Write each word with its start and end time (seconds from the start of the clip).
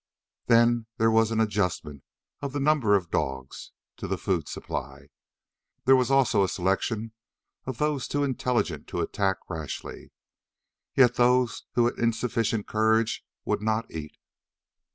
Then 0.47 0.87
there 0.97 1.11
was 1.11 1.29
an 1.29 1.39
adjustment 1.39 2.01
of 2.41 2.53
the 2.53 2.59
number 2.59 2.95
of 2.95 3.11
dogs 3.11 3.71
to 3.97 4.07
the 4.07 4.17
food 4.17 4.47
supply. 4.49 5.09
There 5.85 5.95
was 5.95 6.09
also 6.09 6.43
a 6.43 6.49
selection 6.49 7.11
of 7.67 7.77
those 7.77 8.07
too 8.07 8.23
intelligent 8.23 8.87
to 8.87 9.01
attack 9.01 9.37
rashly. 9.47 10.11
Yet 10.95 11.17
those 11.17 11.65
who 11.75 11.85
had 11.85 11.99
insufficient 11.99 12.65
courage 12.65 13.23
would 13.45 13.61
not 13.61 13.91
eat. 13.91 14.17